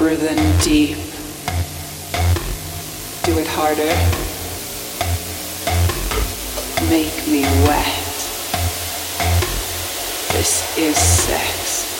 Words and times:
Breathe 0.00 0.22
in 0.22 0.58
deep. 0.60 0.96
Do 3.22 3.38
it 3.38 3.46
harder. 3.46 3.84
Make 6.88 7.28
me 7.28 7.42
wet. 7.68 7.84
This 10.32 10.78
is 10.78 10.96
sex. 10.96 11.99